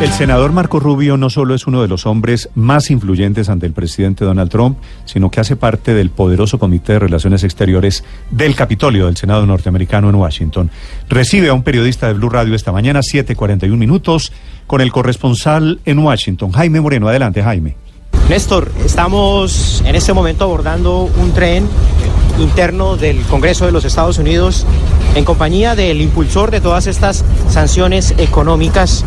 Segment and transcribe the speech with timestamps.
[0.00, 3.72] El senador Marco Rubio no solo es uno de los hombres más influyentes ante el
[3.72, 9.06] presidente Donald Trump, sino que hace parte del poderoso Comité de Relaciones Exteriores del Capitolio
[9.06, 10.70] del Senado norteamericano en Washington.
[11.08, 14.32] Recibe a un periodista de Blue Radio esta mañana, 7:41 minutos,
[14.66, 17.08] con el corresponsal en Washington, Jaime Moreno.
[17.08, 17.76] Adelante, Jaime.
[18.30, 21.66] Néstor, estamos en este momento abordando un tren
[22.38, 24.64] interno del Congreso de los Estados Unidos
[25.14, 29.04] en compañía del impulsor de todas estas sanciones económicas,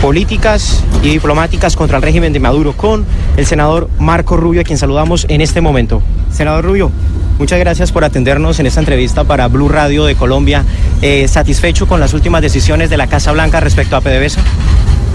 [0.00, 3.04] políticas y diplomáticas contra el régimen de Maduro, con
[3.36, 6.02] el senador Marco Rubio, a quien saludamos en este momento.
[6.30, 6.90] Senador Rubio,
[7.38, 10.64] muchas gracias por atendernos en esta entrevista para Blue Radio de Colombia.
[11.02, 14.40] Eh, ¿Satisfecho con las últimas decisiones de la Casa Blanca respecto a PDVSA?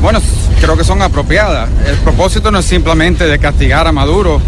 [0.02, 0.20] Bueno,
[0.60, 1.70] creo que son apropiadas.
[1.88, 4.42] El propósito no es simplemente de castigar a Maduro.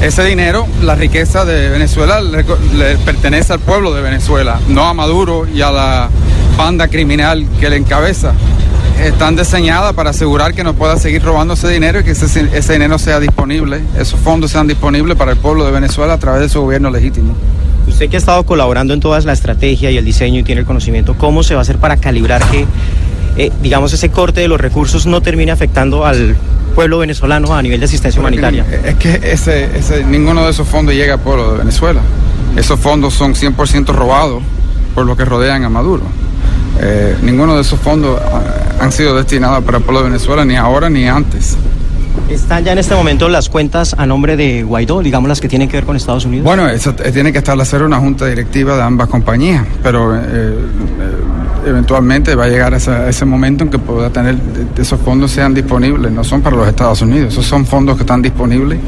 [0.00, 4.94] Ese dinero, la riqueza de Venezuela, le, le, pertenece al pueblo de Venezuela, no a
[4.94, 6.10] Maduro y a la
[6.56, 8.32] banda criminal que le encabeza.
[9.02, 12.72] Están diseñadas para asegurar que no pueda seguir robando ese dinero y que ese, ese
[12.72, 16.48] dinero sea disponible, esos fondos sean disponibles para el pueblo de Venezuela a través de
[16.48, 17.34] su gobierno legítimo.
[17.86, 20.66] Usted que ha estado colaborando en toda la estrategia y el diseño y tiene el
[20.66, 22.66] conocimiento, ¿cómo se va a hacer para calibrar que
[23.36, 26.36] eh, digamos, ese corte de los recursos no termine afectando al
[26.74, 28.64] pueblo venezolano a nivel de asistencia humanitaria?
[28.84, 32.00] Es que ese, ese, ninguno de esos fondos llega al pueblo de Venezuela.
[32.56, 34.42] Esos fondos son 100% robados
[34.94, 36.04] por lo que rodean a Maduro.
[36.80, 38.20] Eh, ninguno de esos fondos
[38.80, 41.56] han sido destinados para el pueblo de Venezuela ni ahora ni antes.
[42.28, 45.68] ¿Están ya en este momento las cuentas a nombre de Guaidó, digamos las que tienen
[45.68, 46.44] que ver con Estados Unidos?
[46.44, 50.54] Bueno, eso tiene que establecer una junta directiva de ambas compañías, pero eh,
[51.66, 54.36] eventualmente va a llegar ese, ese momento en que pueda tener
[54.76, 58.22] esos fondos sean disponibles, no son para los Estados Unidos, esos son fondos que están
[58.22, 58.78] disponibles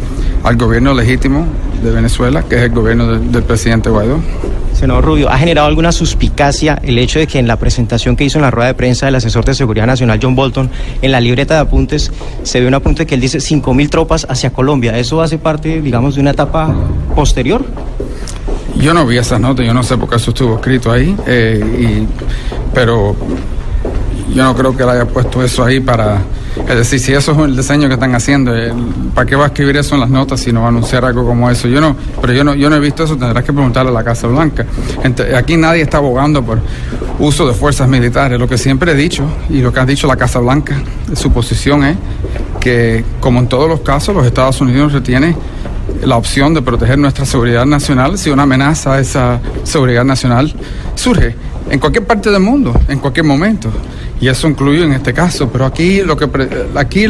[0.43, 1.47] al gobierno legítimo
[1.83, 4.19] de Venezuela, que es el gobierno de, del presidente Guaidó.
[4.77, 8.37] Senador Rubio, ¿ha generado alguna suspicacia el hecho de que en la presentación que hizo
[8.37, 10.71] en la rueda de prensa del asesor de seguridad nacional John Bolton,
[11.01, 14.51] en la libreta de apuntes, se ve un apunte que él dice 5.000 tropas hacia
[14.51, 14.99] Colombia?
[14.99, 16.75] ¿Eso hace parte, digamos, de una etapa
[17.15, 17.65] posterior?
[18.75, 21.59] Yo no vi esas notas, yo no sé por qué eso estuvo escrito ahí, eh,
[21.81, 22.07] y,
[22.75, 23.17] pero
[24.35, 26.21] yo no creo que él haya puesto eso ahí para...
[26.57, 28.53] Es decir, si eso es el diseño que están haciendo,
[29.15, 31.25] ¿para qué va a escribir eso en las notas si no va a anunciar algo
[31.25, 31.69] como eso?
[31.69, 34.03] Yo no, pero yo no, yo no he visto eso, tendrás que preguntarle a la
[34.03, 34.67] Casa Blanca.
[35.37, 36.59] Aquí nadie está abogando por
[37.19, 38.39] uso de fuerzas militares.
[38.39, 40.81] Lo que siempre he dicho y lo que ha dicho la Casa Blanca,
[41.15, 41.97] su posición es
[42.59, 45.37] que, como en todos los casos, los Estados Unidos retienen
[46.03, 50.53] la opción de proteger nuestra seguridad nacional si una amenaza a esa seguridad nacional
[50.95, 51.35] surge
[51.71, 53.71] en cualquier parte del mundo, en cualquier momento.
[54.21, 55.49] Y eso incluye en este caso.
[55.51, 56.29] Pero aquí lo que,
[56.75, 57.07] aquí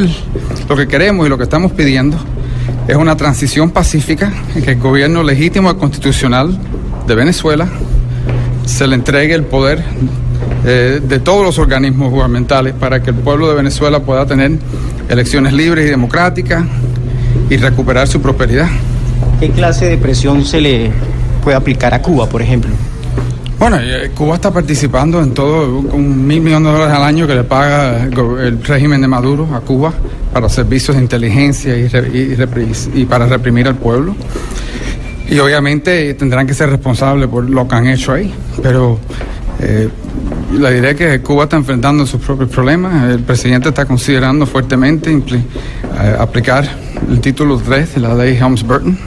[0.68, 2.16] lo que queremos y lo que estamos pidiendo
[2.88, 6.58] es una transición pacífica en que el gobierno legítimo y constitucional
[7.06, 7.68] de Venezuela
[8.64, 9.82] se le entregue el poder
[10.64, 14.58] eh, de todos los organismos gubernamentales para que el pueblo de Venezuela pueda tener
[15.08, 16.64] elecciones libres y democráticas
[17.48, 18.68] y recuperar su prosperidad.
[19.38, 20.90] ¿Qué clase de presión se le
[21.42, 22.70] puede aplicar a Cuba, por ejemplo?
[23.58, 23.78] Bueno,
[24.14, 28.04] Cuba está participando en todo, con mil millones de dólares al año que le paga
[28.04, 29.94] el régimen de Maduro a Cuba
[30.32, 34.14] para servicios de inteligencia y, y, y para reprimir al pueblo.
[35.28, 38.32] Y obviamente tendrán que ser responsables por lo que han hecho ahí.
[38.62, 38.98] Pero
[39.60, 39.88] eh,
[40.52, 43.10] le diré que Cuba está enfrentando sus propios problemas.
[43.10, 46.68] El presidente está considerando fuertemente eh, aplicar
[47.08, 48.98] el título 3 de la ley Helms-Burton,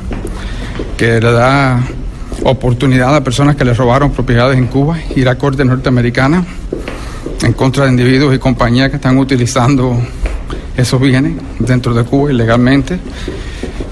[0.97, 1.81] que le da
[2.43, 6.45] oportunidad a personas que le robaron propiedades en Cuba, ir a corte norteamericana
[7.41, 9.97] en contra de individuos y compañías que están utilizando
[10.75, 12.99] esos bienes dentro de Cuba ilegalmente.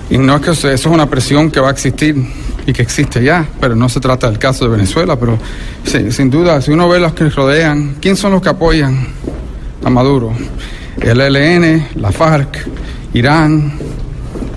[0.10, 2.16] Y no es que eso es una presión que va a existir
[2.66, 5.38] y que existe ya, pero no se trata del caso de Venezuela, pero
[5.84, 9.08] sin duda, si uno ve los que rodean, ¿quién son los que apoyan
[9.84, 10.34] a Maduro?
[11.02, 12.68] El ELN, la FARC,
[13.14, 13.74] Irán,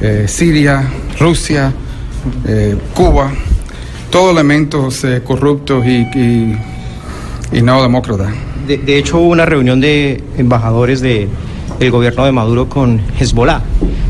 [0.00, 0.84] eh, Siria,
[1.18, 1.72] Rusia,
[2.46, 3.32] eh, Cuba
[4.10, 6.58] todos elementos eh, corruptos y, y,
[7.52, 8.32] y, no demócratas.
[8.66, 11.28] De, de, hecho, hubo una reunión de embajadores de
[11.80, 13.62] el gobierno de Maduro con Hezbollah.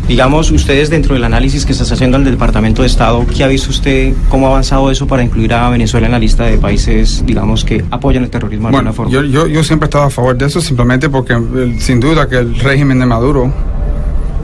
[0.09, 3.47] Digamos, ustedes dentro del análisis que se está haciendo el Departamento de Estado, ¿qué ha
[3.47, 4.13] visto usted?
[4.29, 7.85] ¿Cómo ha avanzado eso para incluir a Venezuela en la lista de países, digamos, que
[7.93, 9.13] apoyan el terrorismo de bueno, alguna forma?
[9.13, 12.29] Yo, yo, yo siempre he estado a favor de eso, simplemente porque eh, sin duda
[12.29, 13.53] que el régimen de Maduro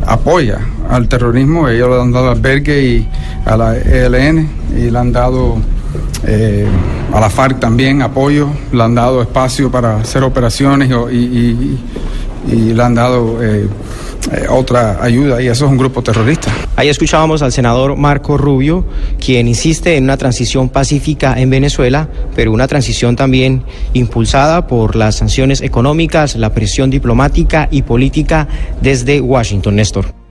[0.07, 0.59] apoya
[0.89, 1.69] al terrorismo.
[1.69, 3.09] Ellos le han dado albergue y
[3.45, 5.57] a la ELN y le han dado
[6.27, 6.67] eh,
[7.13, 11.79] a la FARC también apoyo, le han dado espacio para hacer operaciones y,
[12.49, 13.69] y, le han dado eh,
[14.33, 16.51] eh, otra ayuda y eso es un grupo terrorista.
[16.77, 18.85] Ahí escuchábamos al senador Marco Rubio,
[19.25, 23.63] quien insiste en una transición pacífica en Venezuela, pero una transición también
[23.93, 28.49] impulsada por las sanciones económicas, la presión diplomática y política
[28.81, 30.26] desde Washington, Néstor.